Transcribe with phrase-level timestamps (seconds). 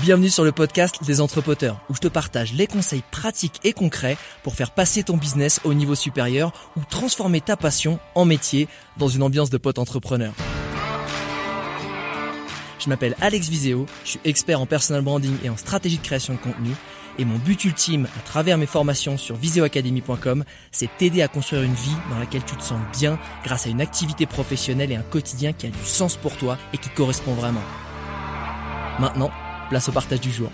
[0.00, 4.16] Bienvenue sur le podcast des entrepoteurs, où je te partage les conseils pratiques et concrets
[4.44, 9.08] pour faire passer ton business au niveau supérieur ou transformer ta passion en métier dans
[9.08, 10.32] une ambiance de pote entrepreneur.
[12.78, 16.34] Je m'appelle Alex Viseo, je suis expert en personal branding et en stratégie de création
[16.34, 16.70] de contenu,
[17.18, 21.74] et mon but ultime à travers mes formations sur viseoacademy.com, c'est t'aider à construire une
[21.74, 25.52] vie dans laquelle tu te sens bien grâce à une activité professionnelle et un quotidien
[25.52, 27.64] qui a du sens pour toi et qui correspond vraiment.
[29.00, 29.32] Maintenant,
[29.68, 30.50] place au partage du jour.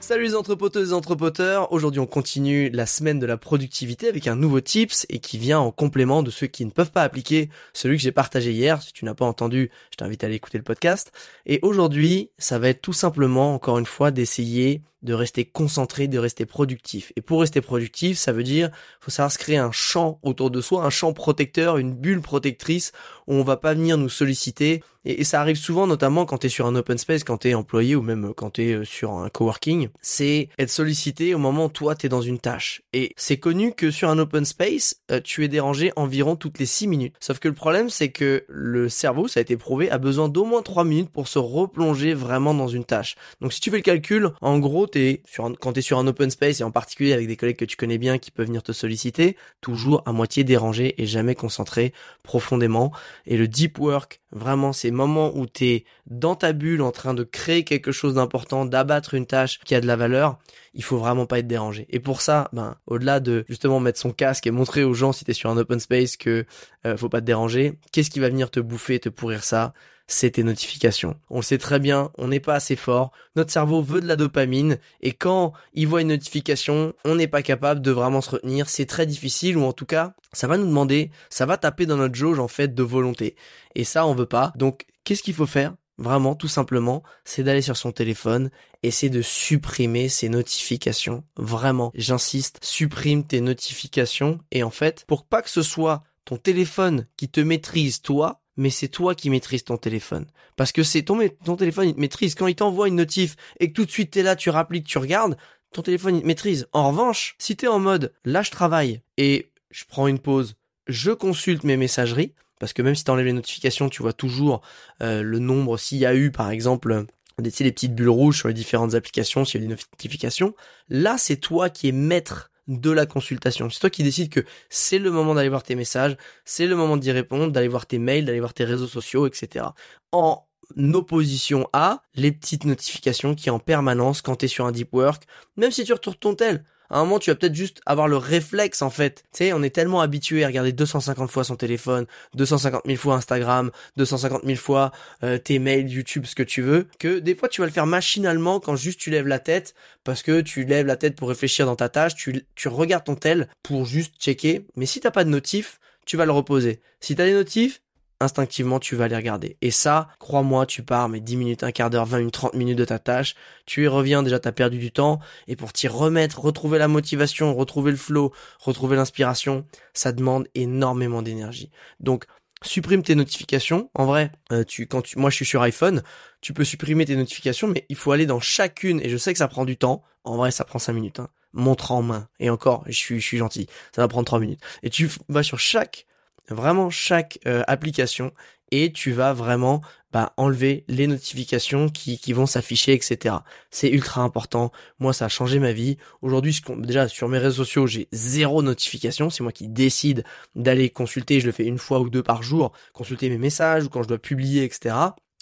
[0.00, 4.36] Salut les entrepoteuses et entrepoteurs, aujourd'hui on continue la semaine de la productivité avec un
[4.36, 7.96] nouveau tips et qui vient en complément de ceux qui ne peuvent pas appliquer celui
[7.96, 8.82] que j'ai partagé hier.
[8.82, 11.10] Si tu n'as pas entendu, je t'invite à aller écouter le podcast.
[11.46, 16.18] Et aujourd'hui, ça va être tout simplement, encore une fois, d'essayer de rester concentré, de
[16.18, 17.12] rester productif.
[17.16, 20.60] Et pour rester productif, ça veut dire, faut savoir se créer un champ autour de
[20.60, 22.92] soi, un champ protecteur, une bulle protectrice
[23.26, 24.82] où on va pas venir nous solliciter.
[25.04, 27.54] Et, ça arrive souvent, notamment quand tu es sur un open space, quand tu es
[27.54, 31.66] employé ou même quand tu es euh, sur un coworking, c'est être sollicité au moment
[31.66, 32.82] où toi tu es dans une tâche.
[32.92, 36.66] Et c'est connu que sur un open space, euh, tu es dérangé environ toutes les
[36.66, 37.14] 6 minutes.
[37.20, 40.44] Sauf que le problème, c'est que le cerveau, ça a été prouvé, a besoin d'au
[40.44, 43.16] moins 3 minutes pour se replonger vraiment dans une tâche.
[43.40, 44.86] Donc si tu fais le calcul, en gros,
[45.24, 47.64] sur quand tu es sur un open space et en particulier avec des collègues que
[47.64, 51.92] tu connais bien qui peuvent venir te solliciter, toujours à moitié dérangé et jamais concentré
[52.22, 52.92] profondément.
[53.26, 57.14] Et le deep work, vraiment ces moments où tu es dans ta bulle en train
[57.14, 60.38] de créer quelque chose d'important, d'abattre une tâche qui a de la valeur,
[60.74, 61.86] il faut vraiment pas être dérangé.
[61.90, 65.24] Et pour ça, ben au-delà de justement mettre son casque et montrer aux gens si
[65.24, 66.44] tu es sur un open space que
[66.86, 69.72] euh, faut pas te déranger, qu'est-ce qui va venir te bouffer, te pourrir ça?
[70.06, 71.16] C'est tes notifications.
[71.30, 74.16] On le sait très bien, on n'est pas assez fort, notre cerveau veut de la
[74.16, 78.68] dopamine, et quand il voit une notification, on n'est pas capable de vraiment se retenir,
[78.68, 81.96] c'est très difficile, ou en tout cas, ça va nous demander, ça va taper dans
[81.96, 83.36] notre jauge en fait de volonté.
[83.74, 84.52] Et ça, on veut pas.
[84.56, 85.74] Donc, qu'est-ce qu'il faut faire?
[85.96, 88.50] Vraiment, tout simplement, c'est d'aller sur son téléphone
[88.82, 91.22] et c'est de supprimer ces notifications.
[91.36, 94.40] Vraiment, j'insiste, supprime tes notifications.
[94.50, 98.70] Et en fait, pour pas que ce soit ton téléphone qui te maîtrise toi, mais
[98.70, 100.26] c'est toi qui maîtrises ton téléphone.
[100.56, 102.34] Parce que c'est ton, ton téléphone, il te maîtrise.
[102.34, 104.98] Quand il t'envoie une notif et que tout de suite t'es là, tu rappliques, tu
[104.98, 105.36] regardes,
[105.72, 106.68] ton téléphone, il te maîtrise.
[106.72, 110.54] En revanche, si t'es en mode, là je travaille et je prends une pause,
[110.86, 114.62] je consulte mes messageries, parce que même si t'enlèves les notifications, tu vois toujours
[115.02, 117.06] euh, le nombre, s'il y a eu par exemple
[117.38, 120.54] des, les petites bulles rouges sur les différentes applications, s'il y a des notifications,
[120.88, 123.70] là c'est toi qui es maître de la consultation.
[123.70, 126.96] C'est toi qui décides que c'est le moment d'aller voir tes messages, c'est le moment
[126.96, 129.66] d'y répondre, d'aller voir tes mails, d'aller voir tes réseaux sociaux, etc.
[130.12, 130.46] En
[130.94, 135.24] opposition à les petites notifications qui en permanence quand tu sur un deep work,
[135.56, 136.64] même si tu retournes ton tel,
[136.94, 139.24] à un moment, tu vas peut-être juste avoir le réflexe, en fait.
[139.32, 142.06] Tu sais, on est tellement habitué à regarder 250 fois son téléphone,
[142.36, 144.92] 250 000 fois Instagram, 250 000 fois
[145.24, 147.86] euh, tes mails, YouTube, ce que tu veux, que des fois, tu vas le faire
[147.86, 149.74] machinalement quand juste tu lèves la tête,
[150.04, 153.16] parce que tu lèves la tête pour réfléchir dans ta tâche, tu, tu regardes ton
[153.16, 154.64] tel pour juste checker.
[154.76, 156.80] Mais si t'as pas de notif, tu vas le reposer.
[157.00, 157.80] Si t'as des notifs,
[158.20, 159.56] instinctivement tu vas les regarder.
[159.60, 162.78] Et ça, crois-moi, tu pars mais 10 minutes, un quart d'heure, 20 minutes, 30 minutes
[162.78, 163.34] de ta tâche,
[163.66, 167.54] tu y reviens, déjà t'as perdu du temps, et pour t'y remettre, retrouver la motivation,
[167.54, 171.70] retrouver le flow, retrouver l'inspiration, ça demande énormément d'énergie.
[172.00, 172.24] Donc,
[172.62, 173.90] supprime tes notifications.
[173.94, 176.02] En vrai, euh, tu, quand tu, moi je suis sur iPhone,
[176.40, 179.38] tu peux supprimer tes notifications, mais il faut aller dans chacune, et je sais que
[179.38, 180.02] ça prend du temps.
[180.24, 181.28] En vrai, ça prend 5 minutes, hein.
[181.52, 182.28] Montre en main.
[182.40, 183.68] Et encore, je suis, je suis gentil.
[183.94, 184.60] Ça va prendre 3 minutes.
[184.82, 186.06] Et tu vas sur chaque
[186.48, 188.32] vraiment chaque euh, application
[188.70, 189.82] et tu vas vraiment
[190.12, 193.36] bah, enlever les notifications qui, vont s'afficher, etc.
[193.70, 194.72] C'est ultra important.
[194.98, 195.96] Moi, ça a changé ma vie.
[196.22, 199.30] Aujourd'hui, déjà sur mes réseaux sociaux, j'ai zéro notification.
[199.30, 200.24] C'est moi qui décide
[200.54, 201.40] d'aller consulter.
[201.40, 204.08] Je le fais une fois ou deux par jour, consulter mes messages ou quand je
[204.08, 204.94] dois publier, etc.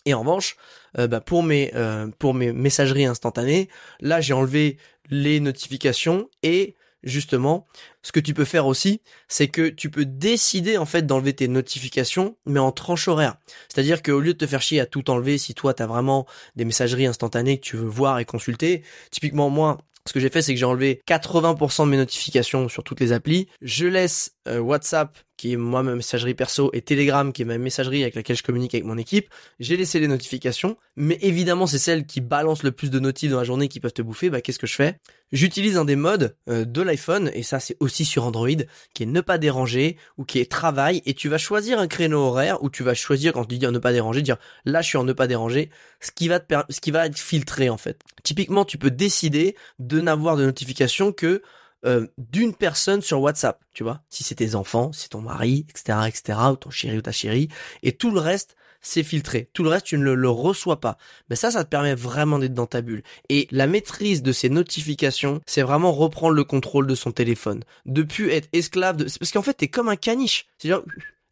[0.05, 0.57] Et en revanche,
[0.99, 3.69] euh, bah, pour mes euh, pour mes messageries instantanées,
[4.01, 4.79] là j'ai enlevé
[5.11, 7.67] les notifications et justement,
[8.03, 11.49] ce que tu peux faire aussi, c'est que tu peux décider en fait d'enlever tes
[11.49, 13.37] notifications, mais en tranche horaire.
[13.69, 16.27] C'est-à-dire qu'au lieu de te faire chier à tout enlever, si toi tu as vraiment
[16.57, 20.43] des messageries instantanées que tu veux voir et consulter, typiquement moi, ce que j'ai fait,
[20.43, 23.49] c'est que j'ai enlevé 80% de mes notifications sur toutes les applis.
[23.61, 27.59] Je laisse euh, WhatsApp qui est moi ma messagerie perso, et Telegram, qui est ma
[27.59, 29.29] messagerie avec laquelle je communique avec mon équipe,
[29.61, 33.39] j'ai laissé les notifications, mais évidemment c'est celles qui balancent le plus de notifs dans
[33.39, 34.99] la journée qui peuvent te bouffer, bah qu'est-ce que je fais?
[35.33, 38.49] J'utilise un des modes euh, de l'iPhone, et ça c'est aussi sur Android,
[38.95, 42.21] qui est ne pas déranger, ou qui est travail, et tu vas choisir un créneau
[42.21, 44.99] horaire, où tu vas choisir, quand tu dis ne pas déranger, dire là je suis
[44.99, 45.71] en ne pas déranger,
[46.01, 48.01] ce qui va te ce qui va être filtré en fait.
[48.23, 51.43] Typiquement, tu peux décider de n'avoir de notification que
[51.85, 54.03] euh, d'une personne sur WhatsApp, tu vois.
[54.09, 57.13] Si c'est tes enfants, si c'est ton mari, etc., etc., ou ton chéri ou ta
[57.13, 57.49] chérie,
[57.83, 59.49] et tout le reste, c'est filtré.
[59.53, 60.99] Tout le reste, tu ne le, reçois pas.
[61.31, 63.03] Mais ça, ça te permet vraiment d'être dans ta bulle.
[63.29, 67.63] Et la maîtrise de ces notifications, c'est vraiment reprendre le contrôle de son téléphone.
[67.87, 69.05] De plus être esclave de...
[69.05, 70.47] Parce qu'en fait, t'es comme un caniche.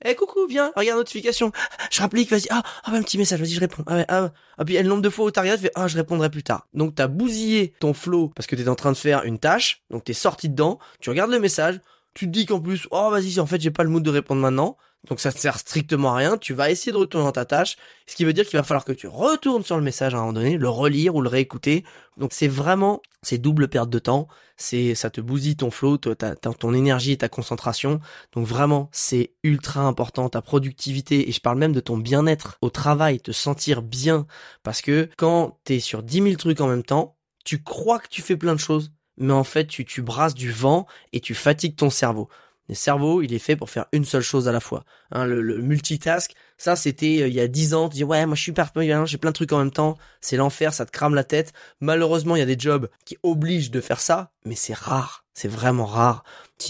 [0.05, 1.53] Eh coucou, viens, regarde notification.
[1.91, 2.47] Je rapplique, vas-y.
[2.51, 3.83] Ah, ah, un petit message, vas-y, je réponds.
[3.87, 5.97] Ah, ouais, ah, ah puis le nombre de fois où t'as regardé, fais, ah, je
[5.97, 6.67] répondrai plus tard.
[6.75, 10.05] Donc t'as bousillé ton flow parce que t'es en train de faire une tâche, donc
[10.05, 11.81] t'es sorti dedans, tu regardes le message,
[12.15, 14.41] tu te dis qu'en plus, oh vas-y, en fait j'ai pas le mood de répondre
[14.41, 14.77] maintenant,
[15.09, 17.77] donc ça te sert strictement à rien, tu vas essayer de retourner dans ta tâche,
[18.07, 20.21] ce qui veut dire qu'il va falloir que tu retournes sur le message à un
[20.21, 21.85] moment donné, le relire ou le réécouter.
[22.19, 26.37] Donc c'est vraiment, c'est double perte de temps, c'est ça te bousille ton flow, ta,
[26.37, 28.01] ton énergie et ta concentration.
[28.33, 32.69] Donc vraiment, c'est ultra important ta productivité et je parle même de ton bien-être au
[32.69, 34.27] travail, te sentir bien
[34.63, 38.21] parce que quand t'es sur 10 000 trucs en même temps, tu crois que tu
[38.21, 41.77] fais plein de choses, mais en fait tu, tu brasses du vent et tu fatigues
[41.77, 42.29] ton cerveau.
[42.71, 44.85] Le cerveau, il est fait pour faire une seule chose à la fois.
[45.11, 48.37] Hein, le, multitask, ça c'était euh, il y a dix ans, tu dis ouais moi
[48.37, 48.71] je suis hyper
[49.07, 51.53] j'ai plein de trucs en même temps, c'est l'enfer, ça te crame la tête.
[51.81, 55.49] Malheureusement il y a des jobs qui obligent de faire ça, mais c'est rare, c'est
[55.49, 56.23] vraiment rare.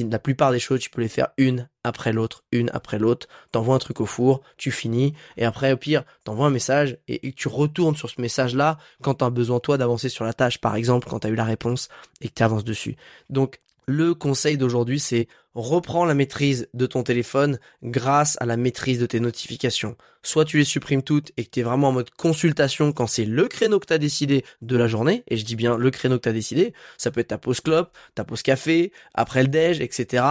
[0.09, 3.29] La plupart des choses tu peux les faire une après l'autre, une après l'autre.
[3.53, 7.29] T'envoies un truc au four, tu finis, et après au pire t'envoies un message et,
[7.29, 10.63] et, tu retournes sur ce message là quand t'as besoin toi d'avancer sur la tâche
[10.63, 11.91] par exemple quand t'as eu la réponse
[12.23, 12.97] et que tu avances dessus.
[13.29, 13.61] Donc
[13.91, 19.07] le conseil d'aujourd'hui, c'est reprends la maîtrise de ton téléphone grâce à la maîtrise de
[19.07, 19.97] tes notifications.
[20.23, 23.25] Soit tu les supprimes toutes et que tu es vraiment en mode consultation quand c'est
[23.25, 26.19] le créneau que tu as décidé de la journée, et je dis bien le créneau
[26.19, 29.49] que tu as décidé, ça peut être ta pause clope, ta pause café, après le
[29.49, 30.25] déj, etc.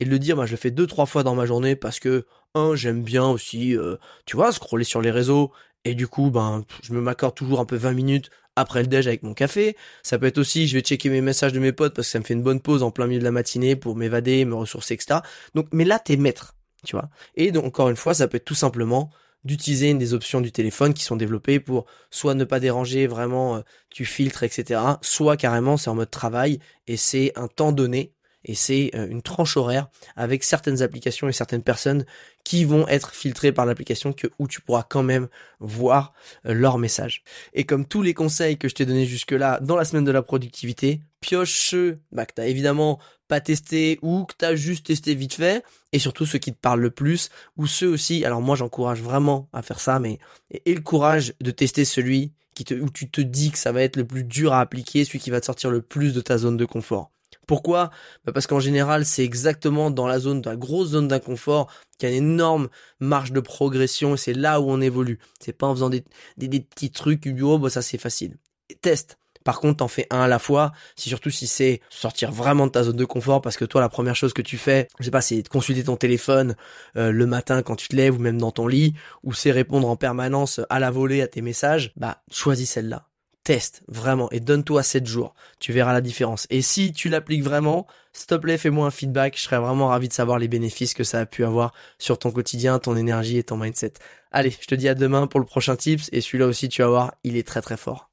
[0.00, 2.00] Et de le dire, moi je le fais deux, trois fois dans ma journée parce
[2.00, 2.24] que,
[2.54, 5.52] un, j'aime bien aussi, euh, tu vois, scroller sur les réseaux,
[5.84, 9.06] et du coup, ben, je me m'accorde toujours un peu 20 minutes après le déj
[9.06, 9.76] avec mon café.
[10.02, 12.18] Ça peut être aussi, je vais checker mes messages de mes potes parce que ça
[12.18, 14.94] me fait une bonne pause en plein milieu de la matinée pour m'évader, me ressourcer,
[14.94, 15.20] etc.
[15.54, 17.08] Donc, mais là, t'es maître, tu vois.
[17.34, 19.10] Et donc, encore une fois, ça peut être tout simplement
[19.44, 23.56] d'utiliser une des options du téléphone qui sont développées pour soit ne pas déranger vraiment,
[23.56, 23.60] euh,
[23.90, 24.80] tu filtres, etc.
[25.00, 28.14] Soit carrément c'est en mode travail et c'est un temps donné
[28.44, 32.04] et c'est euh, une tranche horaire avec certaines applications et certaines personnes
[32.44, 35.28] qui vont être filtrées par l'application que où tu pourras quand même
[35.60, 36.12] voir
[36.46, 37.22] euh, leurs messages.
[37.54, 40.22] Et comme tous les conseils que je t'ai donnés jusque-là dans la semaine de la
[40.22, 42.98] productivité, pioche ceux bah, que t'as évidemment
[43.28, 46.80] pas testé ou que t'as juste testé vite fait et surtout ceux qui te parlent
[46.80, 50.18] le plus ou ceux aussi alors moi j'encourage vraiment à faire ça mais
[50.50, 53.82] et, le courage de tester celui qui te, où tu te dis que ça va
[53.82, 56.36] être le plus dur à appliquer, celui qui va te sortir le plus de ta
[56.36, 57.10] zone de confort.
[57.46, 57.90] Pourquoi?
[58.24, 62.08] Bah Parce qu'en général, c'est exactement dans la zone, dans la grosse zone d'inconfort, qu'il
[62.08, 62.68] y a une énorme
[63.00, 65.18] marge de progression et c'est là où on évolue.
[65.40, 66.04] C'est pas en faisant des,
[66.36, 68.36] des, petits trucs, oh bah ça c'est facile.
[68.80, 69.18] Teste.
[69.44, 70.72] Par contre, t'en fais un à la fois.
[70.94, 73.88] Si surtout si c'est sortir vraiment de ta zone de confort, parce que toi, la
[73.88, 76.54] première chose que tu fais, je sais pas, c'est consulter ton téléphone
[76.96, 78.94] euh, le matin quand tu te lèves ou même dans ton lit,
[79.24, 81.92] ou c'est répondre en permanence à la volée à tes messages.
[81.96, 83.08] Bah, choisis celle-là
[83.44, 85.34] teste vraiment et donne-toi 7 jours.
[85.58, 86.46] Tu verras la différence.
[86.50, 89.36] Et si tu l'appliques vraiment, s'il te fais-moi un feedback.
[89.36, 92.30] Je serais vraiment ravi de savoir les bénéfices que ça a pu avoir sur ton
[92.30, 93.94] quotidien, ton énergie et ton mindset.
[94.30, 96.88] Allez, je te dis à demain pour le prochain tips et celui-là aussi, tu vas
[96.88, 98.11] voir, il est très très fort.